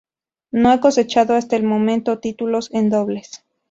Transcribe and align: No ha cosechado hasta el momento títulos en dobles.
No 0.49 0.71
ha 0.71 0.79
cosechado 0.79 1.35
hasta 1.35 1.55
el 1.57 1.61
momento 1.63 2.17
títulos 2.17 2.71
en 2.73 2.89
dobles. 2.89 3.43